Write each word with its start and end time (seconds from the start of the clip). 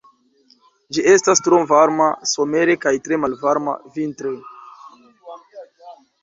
Ĝi 0.95 1.01
estas 1.11 1.43
tro 1.47 1.59
varma 1.71 2.07
somere 2.31 2.77
kaj 2.87 2.95
tre 3.09 3.19
malvarma 3.27 3.77
vintre. 3.99 4.33